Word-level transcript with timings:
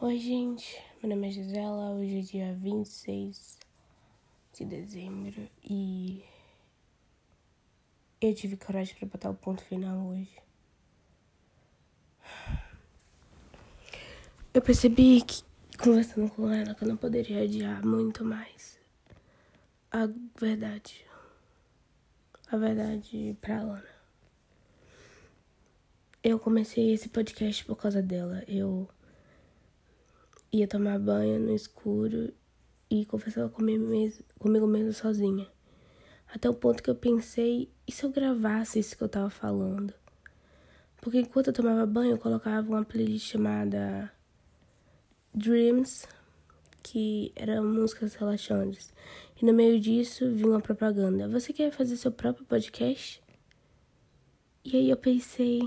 Oi, 0.00 0.16
gente. 0.16 0.80
Meu 1.02 1.10
nome 1.10 1.26
é 1.26 1.30
Gisela. 1.32 1.90
Hoje 1.90 2.20
é 2.20 2.22
dia 2.22 2.54
26 2.54 3.58
de 4.52 4.64
dezembro 4.64 5.50
e 5.60 6.22
eu 8.20 8.32
tive 8.32 8.56
coragem 8.56 8.94
para 8.94 9.08
botar 9.08 9.28
o 9.28 9.34
ponto 9.34 9.60
final 9.64 9.98
hoje. 10.06 10.40
Eu 14.54 14.62
percebi 14.62 15.20
que, 15.20 15.42
conversando 15.76 16.30
com 16.30 16.48
ela, 16.48 16.76
que 16.76 16.84
eu 16.84 16.88
não 16.88 16.96
poderia 16.96 17.42
adiar 17.42 17.84
muito 17.84 18.24
mais 18.24 18.78
a 19.90 20.08
verdade. 20.40 21.04
A 22.52 22.56
verdade 22.56 23.36
pra 23.40 23.64
Lana. 23.64 23.98
Eu 26.22 26.38
comecei 26.38 26.92
esse 26.92 27.08
podcast 27.08 27.64
por 27.64 27.74
causa 27.74 28.00
dela. 28.00 28.44
Eu 28.46 28.88
ia 30.52 30.66
tomar 30.66 30.98
banho 30.98 31.38
no 31.38 31.54
escuro 31.54 32.32
e 32.90 33.04
conversava 33.04 33.48
comigo 33.48 33.86
mesmo, 33.86 34.24
comigo 34.38 34.66
mesmo 34.66 34.92
sozinha. 34.92 35.46
Até 36.32 36.48
o 36.48 36.54
ponto 36.54 36.82
que 36.82 36.90
eu 36.90 36.94
pensei, 36.94 37.70
e 37.86 37.92
se 37.92 38.04
eu 38.04 38.10
gravasse 38.10 38.78
isso 38.78 38.96
que 38.96 39.02
eu 39.02 39.08
tava 39.08 39.30
falando? 39.30 39.94
Porque 41.00 41.20
enquanto 41.20 41.48
eu 41.48 41.52
tomava 41.52 41.86
banho, 41.86 42.12
eu 42.12 42.18
colocava 42.18 42.68
uma 42.68 42.84
playlist 42.84 43.30
chamada 43.30 44.12
Dreams, 45.34 46.06
que 46.82 47.32
eram 47.36 47.64
músicas 47.64 48.14
relaxantes. 48.14 48.92
E 49.40 49.44
no 49.44 49.52
meio 49.52 49.78
disso 49.80 50.30
vinha 50.32 50.48
uma 50.48 50.60
propaganda. 50.60 51.28
Você 51.28 51.52
quer 51.52 51.70
fazer 51.70 51.96
seu 51.96 52.10
próprio 52.10 52.44
podcast? 52.44 53.22
E 54.64 54.76
aí 54.76 54.90
eu 54.90 54.96
pensei. 54.96 55.60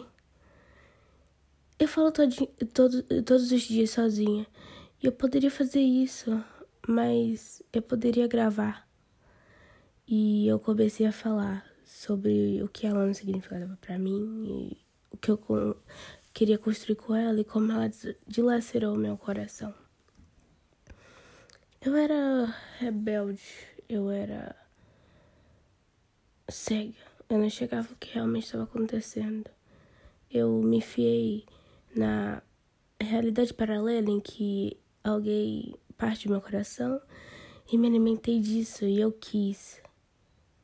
Eu 1.82 1.88
falo 1.88 2.12
todo, 2.12 2.32
todo, 2.76 3.02
todos 3.24 3.52
os 3.52 3.64
dias 3.64 3.90
sozinha. 3.90 4.46
E 5.02 5.08
eu 5.08 5.12
poderia 5.12 5.50
fazer 5.50 5.80
isso, 5.80 6.44
mas 6.88 7.64
eu 7.74 7.82
poderia 7.82 8.28
gravar. 8.28 8.88
E 10.08 10.46
eu 10.46 10.60
comecei 10.60 11.08
a 11.08 11.12
falar 11.12 11.66
sobre 11.84 12.62
o 12.62 12.68
que 12.68 12.86
ela 12.86 13.04
não 13.04 13.14
significava 13.16 13.76
para 13.82 13.98
mim 13.98 14.46
e 14.46 14.78
o 15.10 15.18
que 15.18 15.32
eu 15.32 15.76
queria 16.32 16.60
construir 16.60 16.98
com 16.98 17.16
ela 17.16 17.40
e 17.40 17.44
como 17.44 17.72
ela 17.72 17.90
dilacerou 18.28 18.96
meu 18.96 19.18
coração. 19.18 19.74
Eu 21.84 21.96
era 21.96 22.56
rebelde, 22.78 23.42
eu 23.90 24.12
era 24.12 24.56
cega. 26.48 26.94
Eu 27.28 27.40
não 27.40 27.50
chegava 27.50 27.92
o 27.92 27.96
que 27.96 28.14
realmente 28.14 28.46
estava 28.46 28.66
acontecendo. 28.66 29.50
Eu 30.30 30.62
me 30.62 30.80
fiei 30.80 31.44
na 31.96 32.42
realidade 33.00 33.54
paralela 33.54 34.10
em 34.10 34.20
que 34.20 34.78
alguém 35.04 35.76
parte 35.98 36.28
do 36.28 36.32
meu 36.32 36.42
coração 36.42 37.02
e 37.72 37.78
me 37.78 37.88
alimentei 37.88 38.40
disso 38.40 38.86
e 38.86 39.00
eu 39.00 39.12
quis. 39.12 39.82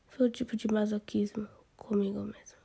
Foi 0.07 0.27
o 0.27 0.31
tipo 0.31 0.55
de 0.55 0.67
masoquismo 0.67 1.47
comigo 1.75 2.21
mesmo. 2.21 2.57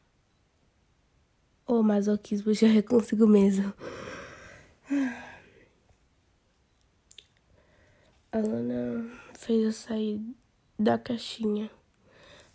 Ou 1.66 1.82
masoquismo 1.82 2.52
já 2.52 2.68
é 2.68 2.82
consigo 2.82 3.26
mesmo. 3.26 3.72
A 8.32 8.38
Lana 8.38 9.10
fez 9.34 9.62
eu 9.64 9.72
sair 9.72 10.20
da 10.78 10.98
caixinha. 10.98 11.70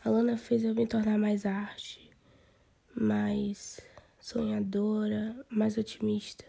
A 0.03 0.09
Lana 0.09 0.37
fez 0.37 0.63
eu 0.63 0.73
me 0.73 0.87
tornar 0.87 1.17
mais 1.17 1.45
arte, 1.45 2.11
mais 2.95 3.79
sonhadora, 4.27 5.45
mais 5.49 5.77
otimista. 5.77 6.43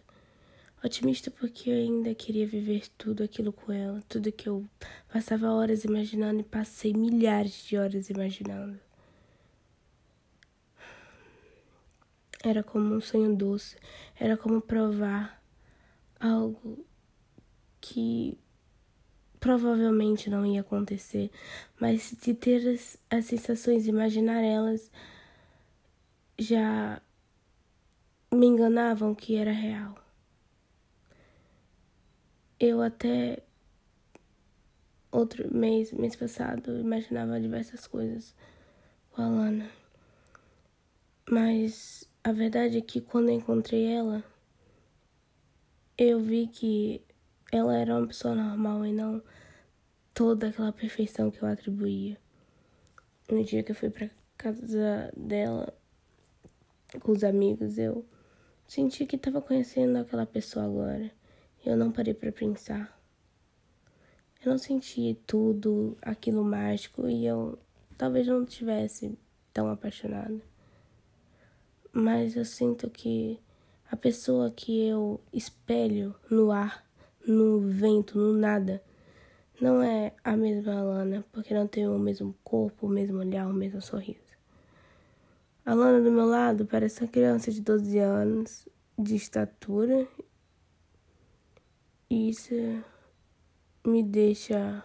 Otimista 0.82 1.30
porque 1.30 1.70
eu 1.70 1.74
ainda 1.74 2.12
queria 2.12 2.44
viver 2.44 2.88
tudo 2.98 3.22
aquilo 3.22 3.52
com 3.52 3.70
ela, 3.70 4.02
tudo 4.08 4.32
que 4.32 4.48
eu 4.48 4.66
passava 5.12 5.52
horas 5.52 5.84
imaginando 5.84 6.40
e 6.40 6.44
passei 6.44 6.92
milhares 6.92 7.64
de 7.64 7.76
horas 7.76 8.10
imaginando. 8.10 8.80
Era 12.42 12.64
como 12.64 12.96
um 12.96 13.00
sonho 13.00 13.36
doce, 13.36 13.76
era 14.18 14.36
como 14.36 14.60
provar 14.60 15.40
algo 16.18 16.84
que 17.80 18.36
provavelmente 19.38 20.28
não 20.28 20.44
ia 20.44 20.62
acontecer, 20.62 21.30
mas 21.78 22.12
de 22.20 22.34
ter 22.34 22.74
as, 22.74 22.98
as 23.08 23.24
sensações, 23.26 23.86
imaginar 23.86 24.42
elas, 24.42 24.90
já 26.36 27.00
me 28.32 28.46
enganavam 28.46 29.14
que 29.14 29.36
era 29.36 29.52
real. 29.52 29.94
Eu 32.60 32.82
até 32.82 33.42
outro 35.10 35.52
mês, 35.54 35.92
mês 35.92 36.14
passado, 36.16 36.78
imaginava 36.78 37.40
diversas 37.40 37.86
coisas 37.86 38.34
com 39.10 39.22
a 39.22 39.28
Lana. 39.28 39.70
Mas 41.30 42.08
a 42.22 42.32
verdade 42.32 42.78
é 42.78 42.80
que 42.80 43.00
quando 43.00 43.28
eu 43.28 43.34
encontrei 43.34 43.86
ela, 43.86 44.24
eu 45.96 46.20
vi 46.20 46.46
que 46.46 47.02
ela 47.50 47.76
era 47.76 47.96
uma 47.96 48.06
pessoa 48.06 48.34
normal 48.34 48.84
e 48.84 48.92
não 48.92 49.22
toda 50.12 50.48
aquela 50.48 50.72
perfeição 50.72 51.30
que 51.30 51.42
eu 51.42 51.48
atribuía. 51.48 52.18
No 53.30 53.44
dia 53.44 53.62
que 53.62 53.72
eu 53.72 53.76
fui 53.76 53.90
pra 53.90 54.10
casa 54.36 55.12
dela 55.16 55.72
com 57.00 57.12
os 57.12 57.22
amigos, 57.22 57.78
eu 57.78 58.04
senti 58.68 59.06
que 59.06 59.16
estava 59.16 59.40
conhecendo 59.40 59.96
aquela 59.96 60.26
pessoa 60.26 60.66
agora. 60.66 61.10
Eu 61.64 61.76
não 61.76 61.90
parei 61.90 62.12
para 62.12 62.30
pensar. 62.30 62.96
Eu 64.44 64.52
não 64.52 64.58
senti 64.58 65.18
tudo 65.26 65.96
aquilo 66.02 66.44
mágico 66.44 67.08
e 67.08 67.26
eu 67.26 67.58
talvez 67.96 68.26
não 68.26 68.44
tivesse 68.44 69.18
tão 69.52 69.68
apaixonada. 69.68 70.40
Mas 71.90 72.36
eu 72.36 72.44
sinto 72.44 72.88
que 72.90 73.40
a 73.90 73.96
pessoa 73.96 74.50
que 74.50 74.86
eu 74.86 75.20
espelho 75.32 76.14
no 76.30 76.52
ar, 76.52 76.86
no 77.26 77.60
vento, 77.60 78.18
no 78.18 78.34
nada, 78.34 78.82
não 79.60 79.82
é 79.82 80.12
a 80.22 80.36
mesma 80.36 80.78
Alana, 80.78 81.24
porque 81.32 81.52
não 81.52 81.66
tem 81.66 81.88
o 81.88 81.98
mesmo 81.98 82.34
corpo, 82.44 82.86
o 82.86 82.90
mesmo 82.90 83.18
olhar, 83.18 83.48
o 83.48 83.52
mesmo 83.52 83.80
sorriso. 83.80 84.27
A 85.68 85.74
Lana 85.74 86.00
do 86.00 86.10
meu 86.10 86.24
lado 86.24 86.64
parece 86.64 87.02
uma 87.02 87.10
criança 87.10 87.52
de 87.52 87.60
12 87.60 87.98
anos, 87.98 88.66
de 88.98 89.14
estatura 89.14 90.08
isso 92.10 92.54
me 93.84 94.02
deixa. 94.02 94.82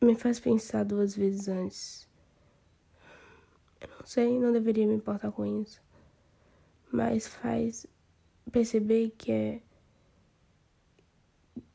me 0.00 0.14
faz 0.14 0.38
pensar 0.38 0.84
duas 0.84 1.16
vezes 1.16 1.48
antes. 1.48 2.08
Eu 3.80 3.88
não 3.98 4.06
sei, 4.06 4.38
não 4.38 4.52
deveria 4.52 4.86
me 4.86 4.94
importar 4.94 5.32
com 5.32 5.44
isso. 5.44 5.82
Mas 6.92 7.26
faz 7.26 7.84
perceber 8.52 9.10
que 9.18 9.32
é. 9.32 9.62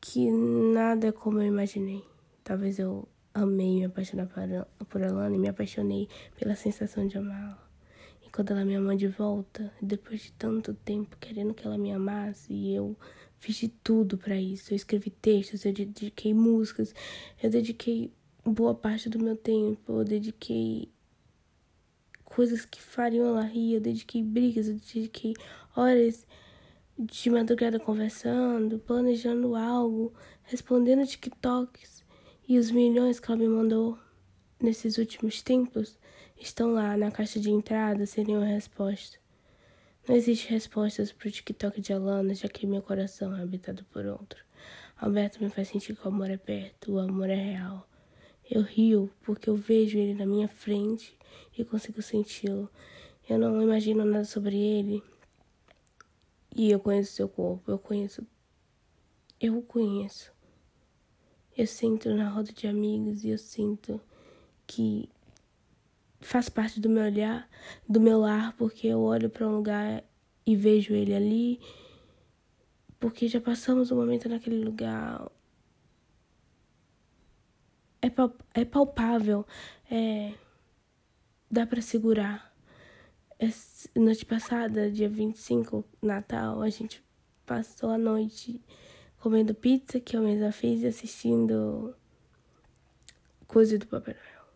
que 0.00 0.30
nada 0.30 1.08
é 1.08 1.12
como 1.12 1.42
eu 1.42 1.46
imaginei. 1.46 2.02
Talvez 2.42 2.78
eu 2.78 3.06
amei 3.42 3.76
me 3.76 3.84
apaixonar 3.84 4.26
por, 4.88 5.02
Alana 5.02 5.36
e 5.36 5.38
me 5.38 5.48
apaixonei 5.48 6.08
pela 6.36 6.56
sensação 6.56 7.06
de 7.06 7.18
amá-la. 7.18 7.64
Quando 8.32 8.50
ela 8.50 8.64
me 8.64 8.76
amou 8.76 8.94
de 8.94 9.08
volta, 9.08 9.72
depois 9.80 10.20
de 10.20 10.32
tanto 10.32 10.74
tempo 10.74 11.16
querendo 11.18 11.54
que 11.54 11.66
ela 11.66 11.78
me 11.78 11.90
amasse, 11.90 12.52
e 12.52 12.74
eu 12.74 12.94
fiz 13.34 13.56
de 13.56 13.68
tudo 13.68 14.18
para 14.18 14.36
isso. 14.36 14.72
Eu 14.72 14.76
escrevi 14.76 15.08
textos, 15.10 15.64
eu 15.64 15.72
dediquei 15.72 16.34
músicas, 16.34 16.94
eu 17.42 17.48
dediquei 17.48 18.12
boa 18.44 18.74
parte 18.74 19.08
do 19.08 19.18
meu 19.18 19.36
tempo, 19.36 19.92
eu 19.92 20.04
dediquei 20.04 20.90
coisas 22.24 22.66
que 22.66 22.80
fariam 22.80 23.26
ela 23.26 23.42
rir, 23.42 23.74
eu 23.74 23.80
dediquei 23.80 24.22
brigas, 24.22 24.68
eu 24.68 24.74
dediquei 24.74 25.32
horas 25.74 26.26
de 26.98 27.30
madrugada 27.30 27.80
conversando, 27.80 28.78
planejando 28.78 29.56
algo, 29.56 30.12
respondendo 30.42 31.06
TikToks 31.06 32.05
e 32.48 32.58
os 32.58 32.70
milhões 32.70 33.18
que 33.18 33.30
ela 33.30 33.40
me 33.40 33.48
mandou 33.48 33.98
nesses 34.62 34.98
últimos 34.98 35.42
tempos 35.42 35.98
estão 36.38 36.72
lá 36.72 36.96
na 36.96 37.10
caixa 37.10 37.40
de 37.40 37.50
entrada 37.50 38.06
seriam 38.06 38.40
a 38.40 38.46
resposta. 38.46 39.18
Não 40.08 40.14
existe 40.14 40.48
respostas 40.48 41.10
pro 41.10 41.30
TikTok 41.30 41.80
de 41.80 41.92
Alana, 41.92 42.32
já 42.34 42.48
que 42.48 42.66
meu 42.66 42.80
coração 42.80 43.36
é 43.36 43.42
habitado 43.42 43.84
por 43.86 44.06
outro. 44.06 44.44
Alberto 44.96 45.42
me 45.42 45.50
faz 45.50 45.68
sentir 45.68 45.96
que 45.96 46.06
o 46.06 46.08
amor 46.08 46.30
é 46.30 46.36
perto, 46.36 46.92
o 46.92 46.98
amor 47.00 47.28
é 47.28 47.34
real. 47.34 47.88
Eu 48.48 48.62
rio 48.62 49.10
porque 49.22 49.50
eu 49.50 49.56
vejo 49.56 49.98
ele 49.98 50.14
na 50.14 50.24
minha 50.24 50.46
frente 50.46 51.18
e 51.58 51.64
consigo 51.64 52.00
senti-lo. 52.00 52.70
Eu 53.28 53.38
não 53.38 53.60
imagino 53.60 54.04
nada 54.04 54.24
sobre 54.24 54.56
ele. 54.56 55.02
E 56.54 56.70
eu 56.70 56.78
conheço 56.78 57.12
seu 57.12 57.28
corpo, 57.28 57.68
eu 57.70 57.78
conheço. 57.78 58.24
Eu 59.40 59.58
o 59.58 59.62
conheço. 59.62 60.35
Eu 61.56 61.66
sinto 61.66 62.14
na 62.14 62.28
roda 62.28 62.52
de 62.52 62.66
amigos 62.66 63.24
e 63.24 63.30
eu 63.30 63.38
sinto 63.38 63.98
que 64.66 65.08
faz 66.20 66.48
parte 66.48 66.80
do 66.80 66.88
meu 66.88 67.04
olhar, 67.04 67.48
do 67.88 68.00
meu 68.00 68.18
lar, 68.20 68.54
porque 68.56 68.86
eu 68.86 69.00
olho 69.00 69.30
para 69.30 69.48
um 69.48 69.56
lugar 69.56 70.04
e 70.44 70.54
vejo 70.54 70.94
ele 70.94 71.14
ali 71.14 71.60
Porque 73.00 73.28
já 73.28 73.40
passamos 73.40 73.90
um 73.90 73.96
momento 73.96 74.28
naquele 74.28 74.64
lugar. 74.64 75.30
É, 78.02 78.08
é 78.60 78.64
palpável. 78.64 79.46
É, 79.90 80.34
dá 81.50 81.66
para 81.66 81.80
segurar. 81.80 82.54
Essa 83.38 83.88
noite 83.94 84.24
passada, 84.24 84.90
dia 84.90 85.08
25, 85.08 85.84
Natal, 86.02 86.62
a 86.62 86.70
gente 86.70 87.02
passou 87.44 87.90
a 87.90 87.98
noite 87.98 88.62
comendo 89.26 89.56
pizza 89.56 89.98
que 89.98 90.16
eu 90.16 90.22
mesma 90.22 90.52
fiz 90.52 90.82
e 90.82 90.86
assistindo 90.86 91.96
Coisa 93.48 93.76
do 93.76 93.84
Papai 93.84 94.14
Noel. 94.14 94.46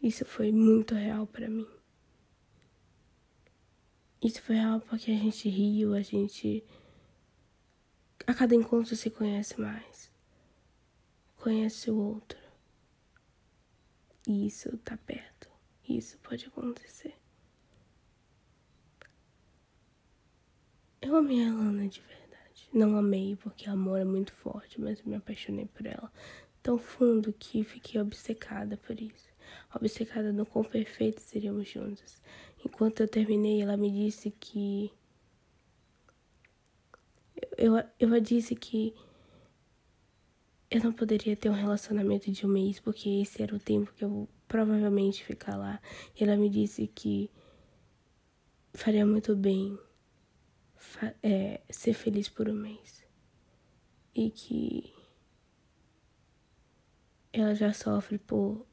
Isso 0.00 0.24
foi 0.24 0.52
muito 0.52 0.94
real 0.94 1.26
para 1.26 1.48
mim. 1.48 1.66
Isso 4.22 4.40
foi 4.40 4.54
real 4.54 4.80
porque 4.80 5.10
a 5.10 5.16
gente 5.16 5.48
riu, 5.48 5.92
a 5.92 6.02
gente. 6.02 6.62
A 8.24 8.32
cada 8.32 8.54
encontro 8.54 8.94
se 8.94 9.10
conhece 9.10 9.60
mais. 9.60 10.08
Conhece 11.36 11.90
o 11.90 11.96
outro. 11.96 12.38
E 14.28 14.46
isso 14.46 14.78
tá 14.84 14.96
perto. 14.96 15.50
Isso 15.88 16.16
pode 16.18 16.46
acontecer. 16.46 17.16
Eu 21.02 21.16
amei 21.16 21.44
a 21.44 21.52
Lana 21.52 21.88
de 21.88 22.00
verdade. 22.02 22.23
Não 22.74 22.96
amei 22.96 23.36
porque 23.36 23.70
amor 23.70 24.00
é 24.00 24.04
muito 24.04 24.32
forte, 24.32 24.80
mas 24.80 25.00
me 25.02 25.14
apaixonei 25.14 25.66
por 25.66 25.86
ela 25.86 26.10
tão 26.64 26.78
fundo 26.78 27.30
que 27.30 27.62
fiquei 27.62 28.00
obcecada 28.00 28.78
por 28.78 28.98
isso. 28.98 29.28
Obcecada 29.72 30.32
no 30.32 30.46
quão 30.46 30.64
perfeito 30.64 31.20
seríamos 31.20 31.68
juntos. 31.68 32.16
Enquanto 32.64 33.00
eu 33.00 33.06
terminei, 33.06 33.60
ela 33.60 33.76
me 33.76 33.90
disse 33.90 34.30
que. 34.30 34.90
Eu, 37.58 37.76
eu, 37.76 38.10
eu 38.14 38.20
disse 38.20 38.56
que 38.56 38.94
eu 40.70 40.82
não 40.82 40.92
poderia 40.92 41.36
ter 41.36 41.50
um 41.50 41.54
relacionamento 41.54 42.32
de 42.32 42.46
um 42.46 42.48
mês, 42.48 42.80
porque 42.80 43.10
esse 43.20 43.42
era 43.42 43.54
o 43.54 43.60
tempo 43.60 43.92
que 43.92 44.02
eu 44.02 44.26
provavelmente 44.48 45.22
ficar 45.22 45.56
lá. 45.56 45.78
E 46.18 46.24
ela 46.24 46.34
me 46.34 46.48
disse 46.48 46.86
que 46.86 47.30
faria 48.72 49.04
muito 49.04 49.36
bem 49.36 49.78
é, 51.22 51.60
ser 51.70 51.94
feliz 51.94 52.28
por 52.28 52.48
um 52.48 52.54
mês. 52.54 53.04
E 54.14 54.30
que 54.30 54.94
ela 57.32 57.54
já 57.54 57.72
sofre 57.72 58.18
por, 58.18 58.66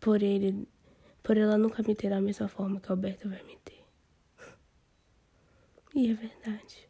por 0.00 0.22
ele, 0.22 0.66
por 1.22 1.36
ela 1.36 1.58
nunca 1.58 1.82
me 1.82 1.94
ter 1.94 2.08
da 2.08 2.20
mesma 2.20 2.48
forma 2.48 2.80
que 2.80 2.90
Alberto 2.90 3.28
vai 3.28 3.42
me 3.44 3.56
ter. 3.58 3.84
E 5.94 6.10
é 6.10 6.14
verdade. 6.14 6.88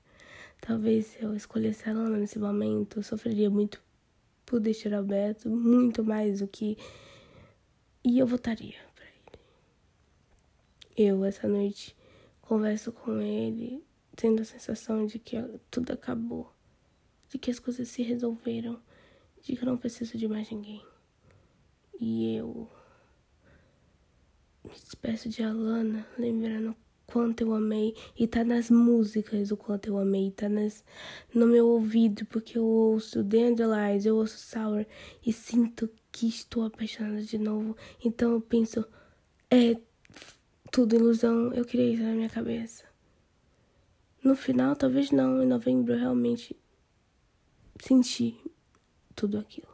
Talvez 0.60 1.06
se 1.06 1.22
eu 1.22 1.34
escolhesse 1.34 1.88
ela 1.88 2.08
nesse 2.08 2.38
momento, 2.38 3.00
eu 3.00 3.02
sofreria 3.02 3.50
muito 3.50 3.82
por 4.46 4.60
deixar 4.60 4.94
Alberto, 4.94 5.48
muito 5.48 6.04
mais 6.04 6.38
do 6.38 6.46
que. 6.46 6.78
E 8.04 8.18
eu 8.18 8.26
votaria 8.26 8.78
pra 8.94 9.04
ele. 9.04 9.40
Eu, 10.96 11.24
essa 11.24 11.48
noite, 11.48 11.96
converso 12.40 12.92
com 12.92 13.20
ele, 13.20 13.84
tendo 14.16 14.42
a 14.42 14.44
sensação 14.44 15.06
de 15.06 15.18
que 15.18 15.36
tudo 15.70 15.92
acabou, 15.92 16.52
de 17.28 17.38
que 17.38 17.50
as 17.50 17.58
coisas 17.58 17.88
se 17.88 18.02
resolveram, 18.02 18.80
de 19.42 19.56
que 19.56 19.62
eu 19.62 19.66
não 19.66 19.76
preciso 19.76 20.16
de 20.16 20.28
mais 20.28 20.50
ninguém. 20.50 20.84
E 22.00 22.36
eu 22.36 22.68
me 24.64 24.70
despeço 24.70 25.28
de 25.28 25.42
Alana, 25.42 26.06
lembrando 26.18 26.76
quanto 27.06 27.42
eu 27.42 27.52
amei. 27.52 27.94
E 28.16 28.26
tá 28.26 28.42
nas 28.42 28.70
músicas 28.70 29.50
o 29.50 29.56
quanto 29.56 29.88
eu 29.88 29.98
amei. 29.98 30.30
Tá 30.30 30.48
nas, 30.48 30.82
no 31.34 31.46
meu 31.46 31.68
ouvido, 31.68 32.24
porque 32.26 32.56
eu 32.56 32.64
ouço 32.64 33.22
Dandelions, 33.22 34.06
eu 34.06 34.16
ouço 34.16 34.38
Sour 34.38 34.86
e 35.24 35.32
sinto 35.32 35.88
que 36.10 36.26
estou 36.26 36.64
apaixonada 36.64 37.22
de 37.22 37.38
novo. 37.38 37.76
Então 38.04 38.32
eu 38.32 38.40
penso, 38.40 38.84
é 39.50 39.76
tudo 40.70 40.96
ilusão. 40.96 41.52
Eu 41.52 41.64
criei 41.64 41.94
isso 41.94 42.02
na 42.02 42.12
minha 42.12 42.30
cabeça. 42.30 42.91
No 44.22 44.36
final, 44.36 44.76
talvez 44.76 45.10
não. 45.10 45.42
Em 45.42 45.46
novembro, 45.46 45.94
eu 45.94 45.98
realmente 45.98 46.56
senti 47.80 48.38
tudo 49.16 49.38
aquilo. 49.38 49.72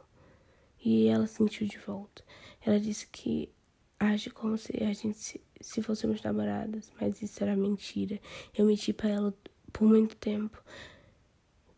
E 0.83 1.07
ela 1.07 1.27
sentiu 1.27 1.67
de 1.67 1.77
volta. 1.77 2.23
Ela 2.65 2.79
disse 2.79 3.07
que 3.07 3.53
age 3.99 4.31
como 4.31 4.57
se 4.57 4.71
a 4.83 4.91
gente 4.93 5.17
se, 5.17 5.41
se 5.61 5.81
fôssemos 5.83 6.21
namoradas, 6.23 6.91
mas 6.99 7.21
isso 7.21 7.43
era 7.43 7.55
mentira. 7.55 8.19
Eu 8.57 8.65
menti 8.65 8.91
para 8.91 9.09
ela 9.09 9.33
por 9.71 9.87
muito 9.87 10.15
tempo, 10.15 10.63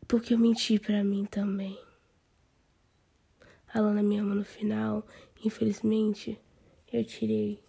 porque 0.08 0.34
eu 0.34 0.40
menti 0.40 0.80
para 0.80 1.04
mim 1.04 1.26
também. 1.26 1.78
A 3.74 3.82
Lana 3.82 4.04
me 4.04 4.18
ama 4.18 4.36
no 4.36 4.46
final, 4.46 5.06
infelizmente, 5.44 6.40
eu 6.92 7.04
tirei 7.04 7.64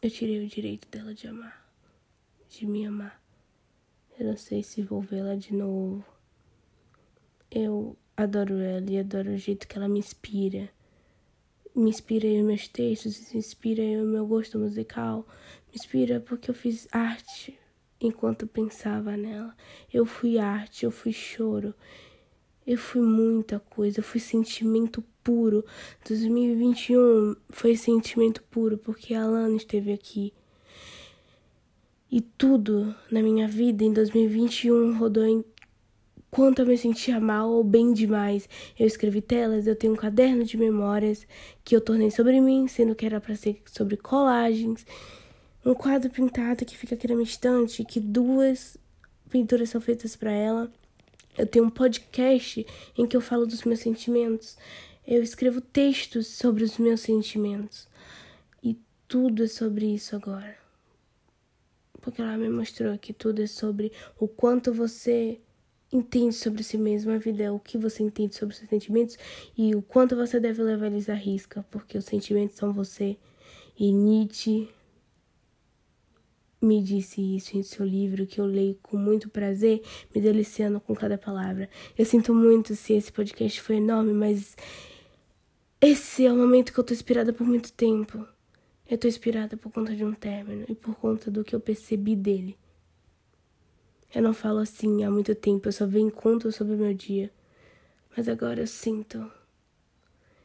eu 0.00 0.10
tirei 0.10 0.44
o 0.44 0.48
direito 0.48 0.88
dela 0.88 1.12
de 1.12 1.26
amar, 1.26 1.68
de 2.48 2.66
me 2.66 2.86
amar. 2.86 3.20
Eu 4.18 4.26
não 4.26 4.36
sei 4.36 4.62
se 4.62 4.82
vou 4.82 5.00
vê-la 5.00 5.34
de 5.34 5.52
novo. 5.52 6.04
Eu 7.50 7.96
adoro 8.16 8.58
ela 8.58 8.90
e 8.90 8.98
adoro 8.98 9.32
o 9.32 9.36
jeito 9.36 9.66
que 9.66 9.76
ela 9.76 9.88
me 9.88 9.98
inspira. 9.98 10.68
Me 11.74 11.90
inspira 11.90 12.26
em 12.26 12.42
meus 12.42 12.68
textos, 12.68 13.32
me 13.32 13.38
inspira 13.38 13.82
em 13.82 14.04
meu 14.04 14.26
gosto 14.26 14.58
musical, 14.58 15.26
me 15.68 15.76
inspira 15.76 16.20
porque 16.20 16.50
eu 16.50 16.54
fiz 16.54 16.88
arte 16.92 17.58
enquanto 18.00 18.46
pensava 18.46 19.16
nela. 19.16 19.56
Eu 19.92 20.04
fui 20.04 20.38
arte, 20.38 20.84
eu 20.84 20.90
fui 20.90 21.12
choro, 21.12 21.74
eu 22.68 22.76
fui 22.76 23.00
muita 23.00 23.58
coisa, 23.58 24.00
eu 24.00 24.04
fui 24.04 24.20
sentimento 24.20 25.02
puro. 25.24 25.64
2021 26.06 27.34
foi 27.48 27.74
sentimento 27.74 28.42
puro 28.42 28.76
porque 28.76 29.14
a 29.14 29.22
Alana 29.22 29.56
esteve 29.56 29.90
aqui. 29.90 30.34
E 32.10 32.20
tudo 32.20 32.94
na 33.10 33.22
minha 33.22 33.48
vida 33.48 33.82
em 33.82 33.90
2021 33.90 34.98
rodou 34.98 35.24
em 35.24 35.42
quanto 36.30 36.60
eu 36.60 36.66
me 36.66 36.76
sentia 36.76 37.18
mal 37.18 37.48
ou 37.48 37.64
bem 37.64 37.94
demais. 37.94 38.46
Eu 38.78 38.86
escrevi 38.86 39.22
telas, 39.22 39.66
eu 39.66 39.74
tenho 39.74 39.94
um 39.94 39.96
caderno 39.96 40.44
de 40.44 40.58
memórias 40.58 41.26
que 41.64 41.74
eu 41.74 41.80
tornei 41.80 42.10
sobre 42.10 42.38
mim, 42.38 42.68
sendo 42.68 42.94
que 42.94 43.06
era 43.06 43.18
para 43.18 43.34
ser 43.34 43.62
sobre 43.64 43.96
colagens. 43.96 44.84
Um 45.64 45.72
quadro 45.72 46.10
pintado 46.10 46.66
que 46.66 46.76
fica 46.76 46.94
aqui 46.94 47.08
na 47.08 47.14
minha 47.14 47.24
estante, 47.24 47.82
que 47.82 47.98
duas 47.98 48.76
pinturas 49.30 49.70
são 49.70 49.80
feitas 49.80 50.14
para 50.14 50.32
ela. 50.32 50.70
Eu 51.38 51.46
tenho 51.46 51.66
um 51.66 51.70
podcast 51.70 52.66
em 52.96 53.06
que 53.06 53.16
eu 53.16 53.20
falo 53.20 53.46
dos 53.46 53.62
meus 53.62 53.78
sentimentos. 53.78 54.58
Eu 55.06 55.22
escrevo 55.22 55.60
textos 55.60 56.26
sobre 56.26 56.64
os 56.64 56.78
meus 56.78 57.00
sentimentos. 57.00 57.86
E 58.60 58.76
tudo 59.06 59.44
é 59.44 59.46
sobre 59.46 59.86
isso 59.86 60.16
agora. 60.16 60.58
Porque 62.00 62.20
ela 62.20 62.36
me 62.36 62.48
mostrou 62.48 62.98
que 62.98 63.12
tudo 63.12 63.40
é 63.40 63.46
sobre 63.46 63.92
o 64.18 64.26
quanto 64.26 64.74
você 64.74 65.40
entende 65.92 66.34
sobre 66.34 66.62
si 66.62 66.76
mesmo, 66.76 67.12
a 67.12 67.18
vida 67.18 67.44
é 67.44 67.50
o 67.50 67.58
que 67.58 67.78
você 67.78 68.02
entende 68.02 68.34
sobre 68.34 68.54
seus 68.54 68.68
sentimentos 68.68 69.16
e 69.56 69.74
o 69.74 69.80
quanto 69.80 70.14
você 70.14 70.38
deve 70.38 70.62
levar 70.62 70.86
eles 70.88 71.08
à 71.08 71.14
risca, 71.14 71.64
porque 71.70 71.96
os 71.96 72.04
sentimentos 72.04 72.56
são 72.56 72.72
você. 72.72 73.16
E 73.78 73.92
Nietzsche 73.92 74.68
me 76.60 76.82
disse 76.82 77.20
isso 77.36 77.56
em 77.56 77.62
seu 77.62 77.86
livro, 77.86 78.26
que 78.26 78.40
eu 78.40 78.46
leio 78.46 78.78
com 78.82 78.96
muito 78.96 79.28
prazer, 79.28 79.82
me 80.14 80.20
deliciando 80.20 80.80
com 80.80 80.94
cada 80.94 81.16
palavra. 81.16 81.68
Eu 81.96 82.04
sinto 82.04 82.34
muito 82.34 82.74
se 82.74 82.94
esse 82.94 83.12
podcast 83.12 83.60
foi 83.60 83.76
enorme, 83.76 84.12
mas 84.12 84.56
esse 85.80 86.26
é 86.26 86.32
o 86.32 86.36
momento 86.36 86.72
que 86.72 86.78
eu 86.78 86.84
tô 86.84 86.92
inspirada 86.92 87.32
por 87.32 87.46
muito 87.46 87.72
tempo. 87.72 88.26
Eu 88.90 88.98
tô 88.98 89.06
inspirada 89.06 89.56
por 89.56 89.70
conta 89.70 89.94
de 89.94 90.04
um 90.04 90.12
término 90.12 90.64
e 90.68 90.74
por 90.74 90.94
conta 90.96 91.30
do 91.30 91.44
que 91.44 91.54
eu 91.54 91.60
percebi 91.60 92.16
dele. 92.16 92.58
Eu 94.12 94.22
não 94.22 94.32
falo 94.32 94.58
assim 94.58 95.04
há 95.04 95.10
muito 95.10 95.34
tempo, 95.34 95.68
eu 95.68 95.72
só 95.72 95.86
venho 95.86 96.10
conto 96.10 96.50
sobre 96.50 96.74
o 96.74 96.78
meu 96.78 96.94
dia. 96.94 97.30
Mas 98.16 98.28
agora 98.28 98.60
eu 98.60 98.66
sinto. 98.66 99.30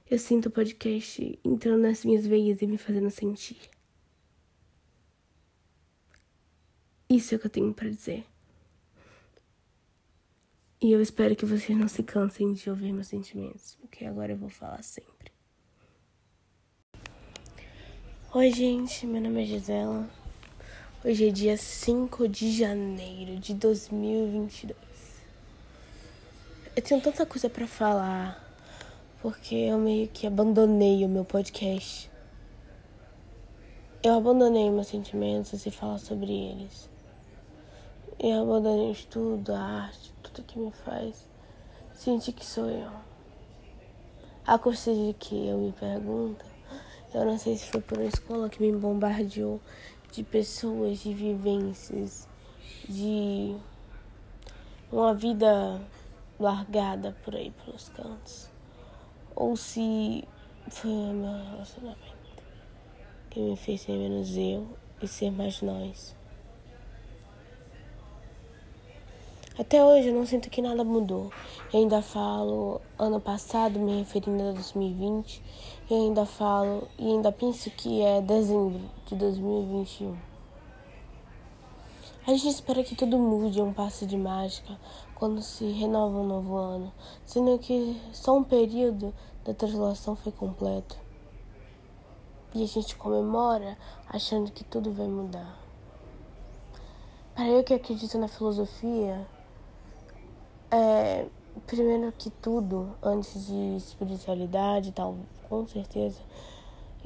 Eu 0.09 0.19
sinto 0.19 0.47
o 0.47 0.51
podcast 0.51 1.39
entrando 1.43 1.81
nas 1.81 2.03
minhas 2.03 2.27
veias 2.27 2.61
e 2.61 2.67
me 2.67 2.77
fazendo 2.77 3.09
sentir. 3.09 3.57
Isso 7.13 7.35
é 7.35 7.37
o 7.37 7.39
que 7.39 7.45
eu 7.45 7.51
tenho 7.51 7.71
para 7.71 7.91
dizer. 7.91 8.25
E 10.81 10.91
eu 10.91 10.99
espero 10.99 11.35
que 11.35 11.45
vocês 11.45 11.77
não 11.77 11.87
se 11.87 12.01
cansem 12.01 12.53
de 12.53 12.67
ouvir 12.71 12.91
meus 12.91 13.05
sentimentos, 13.05 13.77
porque 13.79 14.03
agora 14.03 14.31
eu 14.31 14.37
vou 14.37 14.49
falar 14.49 14.81
sempre. 14.81 15.31
Oi, 18.33 18.49
gente, 18.49 19.05
meu 19.05 19.21
nome 19.21 19.43
é 19.43 19.45
Gisela. 19.45 20.09
Hoje 21.05 21.29
é 21.29 21.31
dia 21.31 21.55
5 21.55 22.27
de 22.27 22.51
janeiro 22.51 23.39
de 23.39 23.53
2022. 23.53 24.75
Eu 26.75 26.81
tenho 26.81 26.99
tanta 26.99 27.27
coisa 27.27 27.47
para 27.47 27.67
falar, 27.67 28.43
porque 29.21 29.53
eu 29.53 29.77
meio 29.77 30.07
que 30.07 30.25
abandonei 30.25 31.05
o 31.05 31.09
meu 31.09 31.23
podcast. 31.23 32.09
Eu 34.01 34.15
abandonei 34.15 34.71
meus 34.71 34.87
sentimentos 34.87 35.63
e 35.67 35.69
falar 35.69 35.99
sobre 35.99 36.31
eles. 36.31 36.91
E 38.23 38.31
abandonei 38.31 38.87
o 38.87 38.91
estudo, 38.93 39.53
a 39.53 39.59
arte, 39.59 40.13
tudo 40.23 40.43
que 40.43 40.57
me 40.57 40.71
faz 40.71 41.27
sentir 41.93 42.31
que 42.31 42.45
sou 42.45 42.69
eu. 42.69 42.89
A 44.47 44.57
custa 44.57 44.93
de 44.93 45.13
que 45.19 45.49
eu 45.49 45.57
me 45.57 45.73
pergunto, 45.73 46.45
eu 47.13 47.25
não 47.25 47.37
sei 47.37 47.57
se 47.57 47.65
foi 47.65 47.81
por 47.81 47.97
uma 47.97 48.07
escola 48.07 48.49
que 48.49 48.61
me 48.61 48.71
bombardeou 48.71 49.59
de 50.13 50.23
pessoas, 50.23 50.99
de 50.99 51.13
vivências, 51.13 52.29
de 52.87 53.57
uma 54.89 55.13
vida 55.13 55.81
largada 56.39 57.13
por 57.25 57.35
aí 57.35 57.51
pelos 57.51 57.89
cantos. 57.89 58.49
Ou 59.35 59.57
se 59.57 60.25
foi 60.69 60.89
o 60.89 61.13
meu 61.13 61.51
relacionamento 61.51 62.43
que 63.29 63.41
me 63.41 63.57
fez 63.57 63.81
ser 63.81 63.97
menos 63.97 64.37
eu 64.37 64.65
e 65.01 65.09
ser 65.09 65.29
mais 65.29 65.61
nós. 65.61 66.22
Até 69.55 69.85
hoje 69.85 70.07
eu 70.07 70.15
não 70.15 70.25
sinto 70.25 70.49
que 70.49 70.63
nada 70.63 70.83
mudou. 70.83 71.31
Eu 71.71 71.81
ainda 71.81 72.01
falo 72.01 72.81
ano 72.97 73.21
passado, 73.21 73.79
me 73.79 73.99
referindo 73.99 74.41
a 74.49 74.51
2020, 74.51 75.43
e 75.91 75.93
ainda 75.93 76.25
falo 76.25 76.87
e 76.97 77.05
ainda 77.05 77.31
penso 77.31 77.69
que 77.69 78.01
é 78.01 78.19
dezembro 78.19 78.81
de 79.05 79.15
2021. 79.15 80.17
A 82.25 82.31
gente 82.31 82.47
espera 82.47 82.83
que 82.83 82.95
tudo 82.95 83.19
mude, 83.19 83.61
um 83.61 83.71
passe 83.71 84.07
de 84.07 84.17
mágica, 84.17 84.75
quando 85.13 85.39
se 85.43 85.65
renova 85.65 86.17
um 86.17 86.25
novo 86.25 86.55
ano, 86.55 86.91
sendo 87.23 87.59
que 87.59 88.01
só 88.11 88.35
um 88.35 88.43
período 88.43 89.13
da 89.45 89.53
translação 89.53 90.15
foi 90.15 90.31
completo. 90.31 90.97
E 92.55 92.63
a 92.63 92.65
gente 92.65 92.95
comemora 92.95 93.77
achando 94.09 94.51
que 94.51 94.63
tudo 94.63 94.91
vai 94.91 95.07
mudar. 95.07 95.59
Para 97.35 97.49
eu 97.49 97.63
que 97.63 97.73
acredito 97.73 98.17
na 98.17 98.27
filosofia, 98.27 99.27
é, 100.73 101.27
primeiro 101.67 102.11
que 102.13 102.31
tudo, 102.31 102.95
antes 103.01 103.45
de 103.45 103.77
espiritualidade 103.77 104.89
e 104.89 104.91
tal, 104.91 105.15
com 105.47 105.67
certeza, 105.67 106.19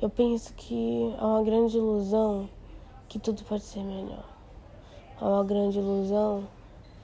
eu 0.02 0.10
penso 0.10 0.54
que 0.54 1.14
é 1.20 1.22
uma 1.22 1.44
grande 1.44 1.78
ilusão 1.78 2.50
que 3.10 3.20
tudo 3.20 3.44
pode 3.44 3.64
ser 3.64 3.84
melhor. 3.84 4.24
É 5.20 5.26
uma 5.26 5.44
grande 5.44 5.80
ilusão 5.80 6.48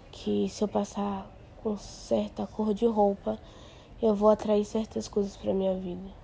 que 0.10 0.48
se 0.48 0.64
eu 0.64 0.68
passar 0.70 1.30
com 1.62 1.78
certa 1.78 2.48
cor 2.48 2.74
de 2.74 2.86
roupa, 2.86 3.38
eu 4.02 4.16
vou 4.16 4.30
atrair 4.30 4.64
certas 4.64 5.10
coisas 5.10 5.36
para 5.36 5.54
minha 5.54 5.76
vida. 5.76 6.24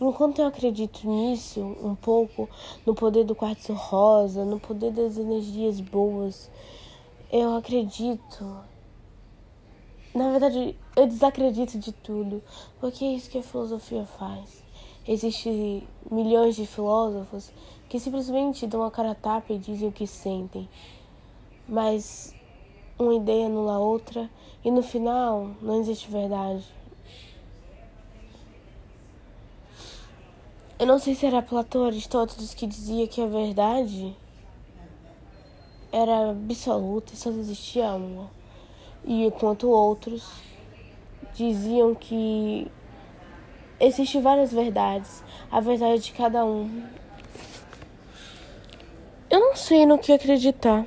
Enquanto 0.00 0.38
eu 0.38 0.46
acredito 0.46 1.06
nisso, 1.06 1.60
um 1.82 1.94
pouco, 1.94 2.48
no 2.86 2.94
poder 2.94 3.24
do 3.24 3.34
quartzo 3.34 3.74
rosa, 3.74 4.44
no 4.44 4.58
poder 4.58 4.90
das 4.90 5.18
energias 5.18 5.80
boas, 5.80 6.50
eu 7.30 7.54
acredito 7.56 8.73
na 10.14 10.30
verdade, 10.30 10.76
eu 10.94 11.06
desacredito 11.08 11.76
de 11.76 11.90
tudo, 11.90 12.40
porque 12.78 13.04
é 13.04 13.14
isso 13.14 13.28
que 13.28 13.38
a 13.38 13.42
filosofia 13.42 14.06
faz. 14.06 14.62
Existem 15.06 15.86
milhões 16.08 16.54
de 16.54 16.64
filósofos 16.66 17.52
que 17.88 17.98
simplesmente 17.98 18.64
dão 18.64 18.84
a 18.84 18.92
cara 18.92 19.10
a 19.10 19.14
tapa 19.14 19.52
e 19.52 19.58
dizem 19.58 19.88
o 19.88 19.92
que 19.92 20.06
sentem. 20.06 20.68
Mas 21.68 22.32
uma 22.96 23.12
ideia 23.14 23.46
anula 23.46 23.74
a 23.74 23.78
outra 23.80 24.30
e 24.64 24.70
no 24.70 24.82
final 24.82 25.50
não 25.60 25.80
existe 25.80 26.08
verdade. 26.08 26.64
Eu 30.78 30.86
não 30.86 31.00
sei 31.00 31.16
se 31.16 31.26
era 31.26 31.42
Platão 31.42 31.80
ou 31.80 31.86
Aristóteles 31.88 32.54
que 32.54 32.68
dizia 32.68 33.08
que 33.08 33.20
a 33.20 33.26
verdade 33.26 34.16
era 35.90 36.30
absoluta 36.30 37.14
e 37.14 37.16
só 37.16 37.30
existia 37.30 37.94
uma 37.94 38.30
e 39.04 39.26
enquanto 39.26 39.68
outros 39.68 40.28
diziam 41.34 41.94
que 41.94 42.70
existem 43.78 44.22
várias 44.22 44.52
verdades, 44.52 45.22
a 45.50 45.60
verdade 45.60 46.02
de 46.02 46.12
cada 46.12 46.44
um. 46.44 46.84
Eu 49.28 49.40
não 49.40 49.56
sei 49.56 49.84
no 49.84 49.98
que 49.98 50.12
acreditar. 50.12 50.86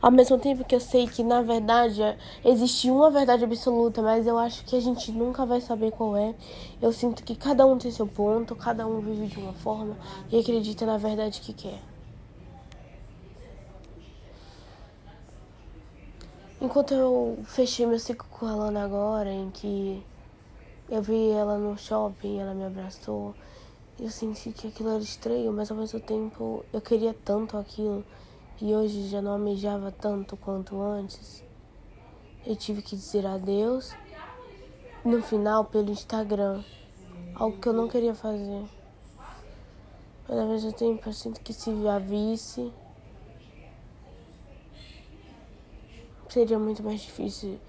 Ao 0.00 0.10
mesmo 0.10 0.38
tempo 0.38 0.64
que 0.64 0.74
eu 0.74 0.80
sei 0.80 1.06
que 1.06 1.22
na 1.22 1.42
verdade 1.42 2.00
existe 2.44 2.90
uma 2.90 3.10
verdade 3.10 3.44
absoluta, 3.44 4.02
mas 4.02 4.26
eu 4.26 4.36
acho 4.36 4.64
que 4.64 4.74
a 4.74 4.80
gente 4.80 5.12
nunca 5.12 5.46
vai 5.46 5.60
saber 5.60 5.92
qual 5.92 6.16
é. 6.16 6.34
Eu 6.80 6.92
sinto 6.92 7.22
que 7.22 7.36
cada 7.36 7.64
um 7.66 7.78
tem 7.78 7.90
seu 7.90 8.06
ponto, 8.06 8.56
cada 8.56 8.86
um 8.86 9.00
vive 9.00 9.26
de 9.26 9.38
uma 9.38 9.52
forma 9.52 9.96
e 10.30 10.38
acredita 10.38 10.84
na 10.84 10.96
verdade 10.96 11.40
que 11.40 11.52
quer. 11.52 11.91
Enquanto 16.62 16.94
eu 16.94 17.40
fechei 17.42 17.84
meu 17.84 17.98
ciclo 17.98 18.28
com 18.30 18.46
a 18.46 18.54
Lana 18.54 18.84
agora, 18.84 19.28
em 19.28 19.50
que 19.50 20.00
eu 20.88 21.02
vi 21.02 21.30
ela 21.30 21.58
no 21.58 21.76
shopping, 21.76 22.38
ela 22.38 22.54
me 22.54 22.64
abraçou, 22.64 23.34
eu 23.98 24.08
senti 24.08 24.52
que 24.52 24.68
aquilo 24.68 24.90
era 24.90 25.00
estranho, 25.00 25.52
mas 25.52 25.72
ao 25.72 25.76
mesmo 25.76 25.98
tempo 25.98 26.64
eu 26.72 26.80
queria 26.80 27.12
tanto 27.24 27.58
aquilo 27.58 28.04
e 28.60 28.72
hoje 28.72 29.08
já 29.08 29.20
não 29.20 29.32
almejava 29.32 29.90
tanto 29.90 30.36
quanto 30.36 30.80
antes. 30.80 31.42
Eu 32.46 32.54
tive 32.54 32.80
que 32.80 32.94
dizer 32.94 33.26
adeus 33.26 33.92
no 35.04 35.20
final 35.20 35.64
pelo 35.64 35.90
Instagram, 35.90 36.62
algo 37.34 37.58
que 37.58 37.68
eu 37.68 37.72
não 37.72 37.88
queria 37.88 38.14
fazer. 38.14 38.62
Mas 40.28 40.38
ao 40.38 40.46
mesmo 40.46 40.72
tempo 40.72 41.08
eu 41.08 41.12
sinto 41.12 41.40
que 41.40 41.52
se 41.52 41.70
a 41.88 41.98
visse 41.98 42.72
seria 46.32 46.58
muito 46.58 46.82
mais 46.82 47.02
difícil 47.02 47.60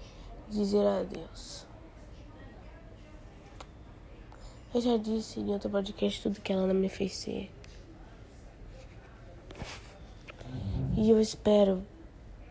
dizer 0.48 0.86
adeus. 0.86 1.66
Eu 4.74 4.80
já 4.80 4.96
disse 4.96 5.38
em 5.38 5.50
outro 5.50 5.68
podcast 5.68 6.22
tudo 6.22 6.40
que 6.40 6.52
ela 6.52 6.66
não 6.66 6.74
me 6.74 6.88
fez 6.88 7.14
ser. 7.14 7.50
E 10.96 11.10
eu 11.10 11.20
espero 11.20 11.84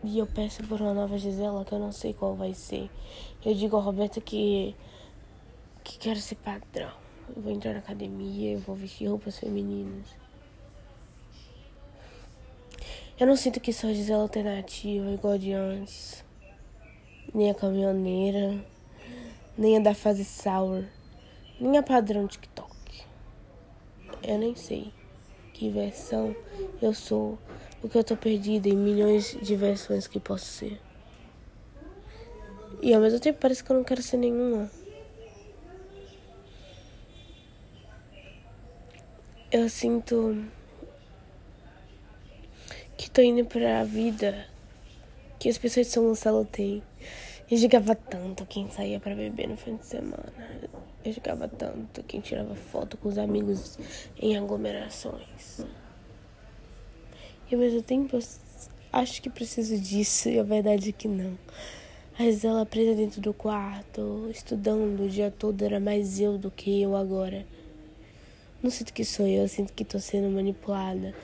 e 0.04 0.18
eu 0.18 0.26
peço 0.26 0.62
por 0.64 0.80
uma 0.80 0.94
nova 0.94 1.18
Gisela 1.18 1.64
que 1.64 1.72
eu 1.72 1.80
não 1.80 1.90
sei 1.90 2.14
qual 2.14 2.36
vai 2.36 2.54
ser. 2.54 2.88
Eu 3.44 3.52
digo 3.52 3.74
ao 3.74 3.82
Roberto 3.82 4.20
que 4.20 4.76
que 5.82 5.98
quero 5.98 6.20
ser 6.20 6.36
padrão. 6.36 6.92
Eu 7.34 7.42
vou 7.42 7.52
entrar 7.52 7.72
na 7.72 7.80
academia, 7.80 8.52
eu 8.52 8.60
vou 8.60 8.76
vestir 8.76 9.08
roupas 9.08 9.38
femininas. 9.38 10.23
Eu 13.16 13.28
não 13.28 13.36
sinto 13.36 13.60
que 13.60 13.72
sou 13.72 13.94
Gisela 13.94 14.22
alternativa 14.22 15.08
igual 15.08 15.38
de 15.38 15.52
antes. 15.52 16.24
Nem 17.32 17.48
a 17.48 17.54
caminhoneira. 17.54 18.64
Nem 19.56 19.76
a 19.76 19.80
da 19.80 19.94
fase 19.94 20.24
sour. 20.24 20.84
Nem 21.60 21.78
a 21.78 21.82
padrão 21.82 22.26
TikTok. 22.26 23.04
Eu 24.20 24.36
nem 24.36 24.56
sei 24.56 24.92
que 25.52 25.70
versão 25.70 26.34
eu 26.82 26.92
sou. 26.92 27.38
Porque 27.80 27.96
eu 27.96 28.02
tô 28.02 28.16
perdida 28.16 28.68
em 28.68 28.76
milhões 28.76 29.38
de 29.40 29.54
versões 29.54 30.08
que 30.08 30.18
posso 30.18 30.46
ser. 30.46 30.80
E 32.82 32.92
ao 32.92 33.00
mesmo 33.00 33.20
tempo 33.20 33.38
parece 33.40 33.62
que 33.62 33.70
eu 33.70 33.76
não 33.76 33.84
quero 33.84 34.02
ser 34.02 34.16
nenhuma. 34.16 34.68
Eu 39.52 39.68
sinto 39.68 40.44
tô 43.14 43.22
indo 43.22 43.44
pra 43.44 43.84
vida 43.84 44.44
que 45.38 45.48
as 45.48 45.56
pessoas 45.56 45.86
de 45.86 45.92
São 45.92 46.02
Gonçalo 46.02 46.44
têm. 46.44 46.82
Eu 47.48 47.56
jogava 47.56 47.94
tanto 47.94 48.44
quem 48.44 48.68
saía 48.68 48.98
para 48.98 49.14
beber 49.14 49.48
no 49.48 49.56
fim 49.56 49.76
de 49.76 49.86
semana. 49.86 50.32
Eu 51.04 51.12
jogava 51.12 51.46
tanto 51.46 52.02
quem 52.02 52.20
tirava 52.20 52.56
foto 52.56 52.96
com 52.96 53.08
os 53.08 53.16
amigos 53.16 53.78
em 54.20 54.36
aglomerações. 54.36 55.60
E 57.48 57.54
ao 57.54 57.60
mesmo 57.60 57.82
tempo 57.82 58.18
acho 58.92 59.22
que 59.22 59.30
preciso 59.30 59.78
disso 59.78 60.28
e 60.28 60.40
a 60.40 60.42
verdade 60.42 60.88
é 60.88 60.92
que 60.92 61.06
não. 61.06 61.38
Mas 62.18 62.44
ela 62.44 62.66
presa 62.66 62.96
dentro 62.96 63.20
do 63.20 63.32
quarto, 63.32 64.28
estudando 64.32 65.04
o 65.04 65.08
dia 65.08 65.30
todo, 65.30 65.64
era 65.64 65.78
mais 65.78 66.18
eu 66.18 66.36
do 66.36 66.50
que 66.50 66.82
eu 66.82 66.96
agora. 66.96 67.46
Não 68.60 68.70
sinto 68.70 68.92
que 68.92 69.04
sou 69.04 69.28
eu, 69.28 69.46
sinto 69.46 69.72
que 69.72 69.84
tô 69.84 70.00
sendo 70.00 70.28
manipulada 70.30 71.14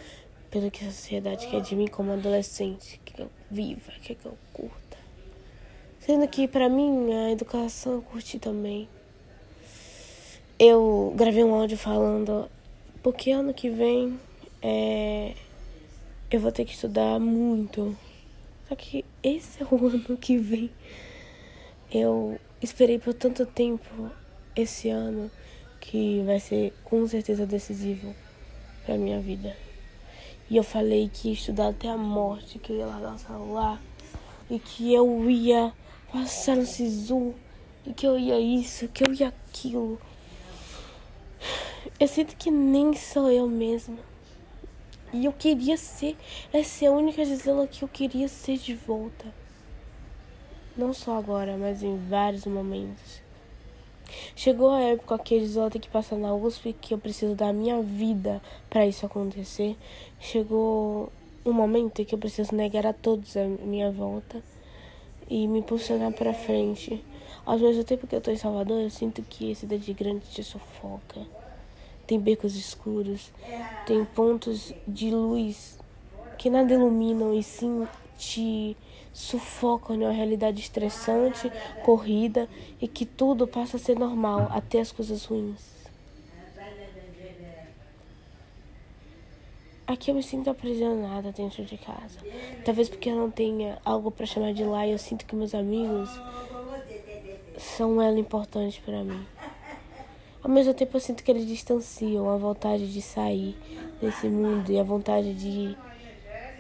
pelo 0.51 0.71
que 0.71 0.85
a 0.85 0.91
sociedade 0.91 1.47
quer 1.47 1.61
de 1.61 1.77
mim 1.77 1.87
como 1.87 2.13
adolescente, 2.13 3.01
que 3.05 3.21
eu 3.21 3.31
viva, 3.51 3.93
que 4.03 4.17
eu 4.25 4.37
curta. 4.53 4.99
Sendo 6.01 6.27
que 6.27 6.49
para 6.49 6.69
mim 6.69 7.13
a 7.13 7.31
educação 7.31 7.95
eu 7.95 8.03
curti 8.03 8.39
também. 8.39 8.89
Eu 10.59 11.15
gravei 11.17 11.45
um 11.45 11.55
áudio 11.55 11.79
falando 11.79 12.51
porque 13.03 13.31
ano 13.31 13.55
que 13.55 13.71
vem 13.71 14.19
é, 14.61 15.35
eu 16.31 16.41
vou 16.41 16.53
ter 16.53 16.65
que 16.65 16.75
estudar 16.75 17.19
muito. 17.21 17.97
Só 18.69 18.75
que 18.75 19.05
esse 19.23 19.63
é 19.63 19.67
o 19.71 19.77
ano 19.87 20.17
que 20.17 20.37
vem. 20.37 20.71
Eu 21.93 22.39
esperei 22.61 22.99
por 22.99 23.15
tanto 23.15 23.47
tempo 23.47 24.11
esse 24.55 24.89
ano 24.89 25.31
que 25.81 26.23
vai 26.25 26.39
ser 26.39 26.73
com 26.85 27.07
certeza 27.07 27.47
decisivo 27.47 28.15
para 28.85 28.97
minha 28.97 29.21
vida. 29.21 29.57
E 30.51 30.57
eu 30.57 30.65
falei 30.65 31.09
que 31.09 31.29
ia 31.29 31.35
estudar 31.35 31.69
até 31.69 31.89
a 31.89 31.97
morte, 31.97 32.59
que 32.59 32.73
eu 32.73 32.79
ia 32.79 32.87
largar 32.87 33.15
o 33.15 33.19
celular 33.19 33.81
e 34.51 34.59
que 34.59 34.93
eu 34.93 35.31
ia 35.31 35.73
passar 36.13 36.57
no 36.57 36.67
SISU 36.67 37.33
e 37.87 37.93
que 37.93 38.05
eu 38.05 38.19
ia 38.19 38.41
isso, 38.41 38.89
que 38.89 39.05
eu 39.09 39.15
ia 39.15 39.29
aquilo. 39.29 40.01
Eu 42.01 42.09
sinto 42.09 42.35
que 42.35 42.51
nem 42.51 42.95
sou 42.97 43.31
eu 43.31 43.47
mesma. 43.47 43.97
E 45.13 45.25
eu 45.25 45.33
queria 45.33 45.77
ser, 45.77 46.17
essa 46.53 46.85
é 46.85 46.89
a 46.89 46.93
única 46.93 47.25
Gisela 47.25 47.67
que 47.69 47.85
eu 47.85 47.89
queria 47.89 48.27
ser 48.27 48.59
de 48.59 48.75
volta. 48.75 49.33
Não 50.77 50.93
só 50.93 51.17
agora, 51.17 51.57
mas 51.57 51.83
em 51.83 51.97
vários 52.09 52.45
momentos. 52.45 53.23
Chegou 54.35 54.71
a 54.71 54.81
época 54.81 55.19
que 55.19 55.37
a 55.37 55.39
Gisela 55.39 55.71
tem 55.71 55.81
que 55.81 55.89
passar 55.89 56.17
na 56.17 56.35
USP, 56.35 56.73
que 56.73 56.95
eu 56.95 56.99
preciso 56.99 57.35
da 57.35 57.53
minha 57.53 57.81
vida 57.83 58.41
para 58.69 58.87
isso 58.87 59.05
acontecer. 59.07 59.77
Chegou 60.19 61.13
um 61.45 61.53
momento 61.53 62.05
que 62.05 62.15
eu 62.15 62.19
preciso 62.19 62.55
negar 62.55 62.87
a 62.87 62.93
todos 62.93 63.37
a 63.37 63.45
minha 63.45 63.91
volta 63.91 64.43
e 65.29 65.47
me 65.47 65.61
impulsionar 65.61 66.13
para 66.13 66.35
frente. 66.35 67.03
Ao 67.47 67.59
mesmo 67.59 67.85
tempo 67.85 68.07
que 68.07 68.15
eu 68.15 68.21
tô 68.21 68.31
em 68.31 68.37
Salvador, 68.37 68.81
eu 68.81 68.91
sinto 68.91 69.23
que 69.23 69.51
esse 69.51 69.63
cidade 69.63 69.93
grande 69.93 70.27
te 70.27 70.43
sufoca. 70.43 71.21
Tem 72.07 72.19
becos 72.19 72.57
escuros, 72.57 73.33
tem 73.87 74.05
pontos 74.05 74.75
de 74.87 75.11
luz 75.11 75.79
que 76.37 76.51
nada 76.51 76.73
iluminam 76.73 77.33
e 77.35 77.43
sim 77.43 77.87
te 78.19 78.77
sufocam 79.13 79.97
em 79.97 80.01
uma 80.01 80.13
realidade 80.13 80.61
estressante, 80.61 81.51
corrida 81.85 82.49
e 82.81 82.87
que 82.87 83.05
tudo 83.05 83.47
passa 83.47 83.77
a 83.77 83.81
ser 83.81 83.99
normal, 83.99 84.49
até 84.51 84.81
as 84.81 84.93
coisas 84.93 85.25
ruins. 85.25 85.81
Aqui 89.87 90.13
eu 90.13 90.15
me 90.15 90.23
sinto 90.23 90.49
aprisionada 90.49 91.33
dentro 91.33 91.65
de 91.65 91.77
casa. 91.77 92.21
Talvez 92.65 92.89
porque 92.89 93.11
eu 93.11 93.17
não 93.17 93.29
tenha 93.29 93.79
algo 93.85 94.09
para 94.09 94.25
chamar 94.25 94.55
de 94.55 94.63
lá 94.63 94.87
e 94.87 94.93
eu 94.93 94.99
sinto 94.99 95.27
que 95.27 95.35
meus 95.35 95.53
amigos 95.53 96.09
são 97.59 98.01
elo 98.01 98.17
importante 98.17 98.81
para 98.85 99.03
mim. 99.03 99.27
Ao 100.45 100.49
mesmo 100.49 100.73
tempo 100.75 100.97
eu 100.97 101.01
sinto 101.01 101.25
que 101.25 101.31
eles 101.31 101.45
distanciam 101.45 102.31
a 102.31 102.37
vontade 102.37 102.93
de 102.93 103.03
sair 103.03 103.59
desse 104.01 104.29
mundo 104.29 104.71
e 104.71 104.79
a 104.79 104.85
vontade 104.85 105.35
de 105.35 105.77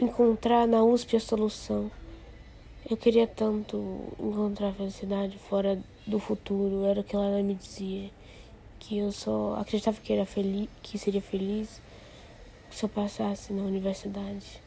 encontrar 0.00 0.66
na 0.66 0.82
USP 0.82 1.14
a 1.14 1.20
solução. 1.20 1.88
Eu 2.88 2.96
queria 2.96 3.26
tanto 3.26 3.76
encontrar 4.18 4.72
felicidade 4.72 5.36
fora 5.38 5.80
do 6.06 6.18
futuro, 6.18 6.84
era 6.86 7.00
o 7.00 7.04
que 7.04 7.14
ela 7.14 7.42
me 7.42 7.54
dizia. 7.54 8.10
Que 8.78 8.98
eu 8.98 9.12
só 9.12 9.54
acreditava 9.60 10.00
que, 10.00 10.12
era 10.12 10.24
feliz, 10.24 10.68
que 10.82 10.98
seria 10.98 11.20
feliz 11.20 11.80
se 12.70 12.84
eu 12.84 12.88
passasse 12.88 13.52
na 13.52 13.62
universidade. 13.62 14.60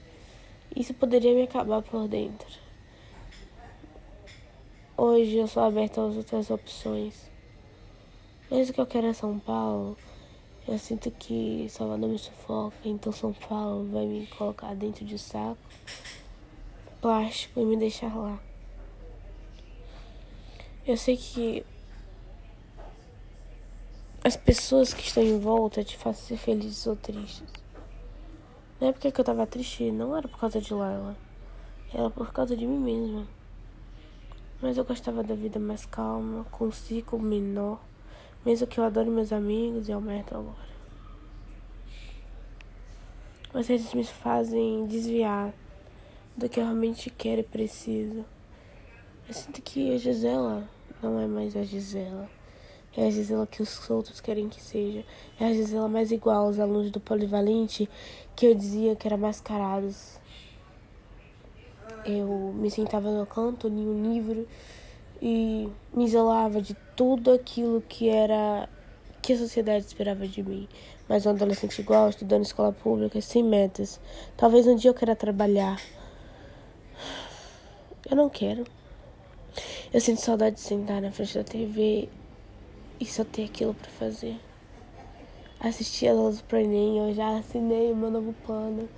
Isso 0.75 0.93
poderia 0.93 1.33
me 1.33 1.43
acabar 1.43 1.81
por 1.81 2.07
dentro. 2.07 2.47
Hoje 4.95 5.37
eu 5.37 5.47
sou 5.47 5.63
aberta 5.63 6.05
às 6.05 6.15
outras 6.15 6.49
opções. 6.51 7.29
Mesmo 8.49 8.73
que 8.73 8.79
eu 8.79 8.85
queira 8.85 9.13
São 9.13 9.39
Paulo, 9.39 9.97
eu 10.67 10.77
sinto 10.77 11.09
que 11.09 11.65
Salvador 11.67 12.09
me 12.09 12.19
sufoca, 12.19 12.77
então 12.85 13.11
São 13.11 13.33
Paulo 13.33 13.89
vai 13.91 14.05
me 14.05 14.27
colocar 14.27 14.75
dentro 14.75 15.03
de 15.03 15.17
saco 15.17 15.57
plástico 17.03 17.59
e 17.59 17.65
me 17.65 17.75
deixar 17.75 18.15
lá. 18.15 18.39
Eu 20.87 20.95
sei 20.95 21.17
que 21.17 21.65
as 24.23 24.37
pessoas 24.37 24.93
que 24.93 25.01
estão 25.05 25.21
em 25.21 25.37
volta 25.37 25.83
te 25.83 25.97
fazem 25.97 26.23
ser 26.23 26.37
felizes 26.37 26.87
ou 26.87 26.95
tristes. 26.95 27.43
Na 28.79 28.87
época 28.87 29.11
que 29.11 29.19
eu 29.19 29.25
tava 29.25 29.45
triste, 29.45 29.91
não 29.91 30.15
era 30.15 30.29
por 30.29 30.39
causa 30.39 30.61
de 30.61 30.73
Laila. 30.73 31.17
Era 31.93 32.09
por 32.09 32.31
causa 32.31 32.55
de 32.55 32.65
mim 32.65 32.79
mesma. 32.79 33.27
Mas 34.61 34.77
eu 34.77 34.85
gostava 34.85 35.21
da 35.23 35.35
vida 35.35 35.59
mais 35.59 35.85
calma, 35.85 36.45
com 36.45 36.71
ciclo 36.71 37.19
menor. 37.19 37.81
Mesmo 38.45 38.65
que 38.65 38.79
eu 38.79 38.83
adore 38.85 39.09
meus 39.09 39.33
amigos 39.33 39.89
e 39.89 39.91
aumento 39.91 40.35
agora. 40.35 40.73
Mas 43.53 43.69
eles 43.69 43.93
me 43.93 44.05
fazem 44.05 44.87
desviar 44.87 45.53
do 46.35 46.49
que 46.49 46.59
eu 46.59 46.63
realmente 46.63 47.09
quero 47.09 47.41
e 47.41 47.43
preciso. 47.43 48.25
Eu 49.27 49.33
sinto 49.33 49.61
que 49.61 49.93
a 49.93 49.97
Gisela 49.97 50.67
não 51.01 51.19
é 51.19 51.27
mais 51.27 51.55
a 51.55 51.63
Gisela. 51.63 52.29
É 52.95 53.07
a 53.07 53.09
Gisela 53.09 53.47
que 53.47 53.61
os 53.61 53.89
outros 53.89 54.19
querem 54.19 54.49
que 54.49 54.61
seja. 54.61 55.03
É 55.39 55.45
a 55.45 55.53
Gisela 55.53 55.87
mais 55.87 56.11
igual 56.11 56.45
aos 56.45 56.59
alunos 56.59 56.91
do 56.91 56.99
Polivalente 56.99 57.89
que 58.35 58.45
eu 58.45 58.55
dizia 58.55 58.95
que 58.95 59.07
eram 59.07 59.17
mascarados. 59.17 60.19
Eu 62.05 62.53
me 62.55 62.69
sentava 62.69 63.09
no 63.11 63.25
canto, 63.25 63.67
li 63.67 63.81
um 63.81 64.13
livro 64.13 64.47
e 65.21 65.69
me 65.93 66.03
isolava 66.05 66.61
de 66.61 66.75
tudo 66.95 67.31
aquilo 67.31 67.81
que 67.81 68.09
era 68.09 68.67
que 69.21 69.31
a 69.31 69.37
sociedade 69.37 69.85
esperava 69.85 70.27
de 70.27 70.43
mim. 70.43 70.67
Mas 71.07 71.25
um 71.25 71.29
adolescente 71.29 71.79
igual, 71.79 72.09
estudando 72.09 72.43
escola 72.43 72.73
pública, 72.73 73.21
sem 73.21 73.41
metas. 73.41 73.99
Talvez 74.35 74.67
um 74.67 74.75
dia 74.75 74.89
eu 74.89 74.93
queira 74.93 75.15
trabalhar. 75.15 75.81
Eu 78.09 78.17
não 78.17 78.29
quero. 78.29 78.65
Eu 79.93 80.01
sinto 80.01 80.19
saudade 80.19 80.57
de 80.57 80.61
sentar 80.61 81.01
na 81.01 81.11
frente 81.11 81.37
da 81.37 81.43
TV 81.43 82.09
e 82.99 83.05
só 83.05 83.23
ter 83.23 83.45
aquilo 83.45 83.73
para 83.73 83.89
fazer. 83.91 84.37
Assisti 85.59 86.07
as 86.07 86.17
aulas 86.17 86.41
pro 86.41 86.57
Enem, 86.57 86.97
eu 86.97 87.13
já 87.13 87.37
assinei 87.37 87.91
o 87.91 87.95
meu 87.95 88.11
novo 88.11 88.33
plano, 88.45 88.89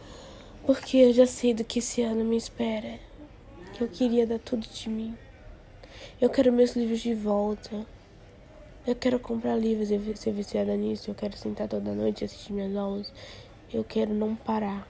porque 0.66 0.98
eu 0.98 1.14
já 1.14 1.28
sei 1.28 1.54
do 1.54 1.64
que 1.64 1.78
esse 1.78 2.02
ano 2.02 2.26
me 2.26 2.36
espera. 2.36 3.00
Eu 3.80 3.88
queria 3.88 4.26
dar 4.26 4.40
tudo 4.40 4.66
de 4.68 4.90
mim. 4.90 5.16
Eu 6.20 6.30
quero 6.30 6.52
meus 6.52 6.76
livros 6.76 7.02
de 7.02 7.14
volta. 7.14 7.86
Eu 8.88 8.96
quero 8.96 9.20
comprar 9.20 9.56
livros 9.56 9.92
e 9.92 10.16
ser 10.16 10.32
viciada 10.32 10.76
nisso. 10.76 11.12
Eu 11.12 11.16
quero 11.16 11.38
sentar 11.38 11.68
toda 11.68 11.94
noite 11.94 12.22
e 12.22 12.26
assistir 12.26 12.54
minhas 12.54 12.76
aulas. 12.76 13.14
Eu 13.72 13.84
quero 13.84 14.14
não 14.14 14.36
parar. 14.36 14.88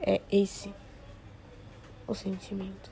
É 0.00 0.20
esse 0.30 0.72
o 2.10 2.14
sentimento. 2.14 2.90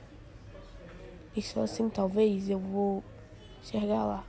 E 1.35 1.41
só 1.41 1.63
assim 1.63 1.89
talvez 1.89 2.49
eu 2.49 2.57
vou 2.57 3.03
chegar 3.61 4.05
lá. 4.05 4.28